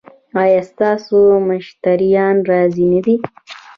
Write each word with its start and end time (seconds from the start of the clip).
ایا 0.41 0.61
ستاسو 0.71 1.19
مشتریان 1.49 2.35
راضي 2.49 2.85
نه 2.91 2.99
دي؟ 3.05 3.15